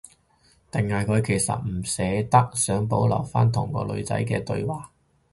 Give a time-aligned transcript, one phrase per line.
[0.71, 4.91] 定係佢其實唔捨得，想保留返同個女仔嘅對話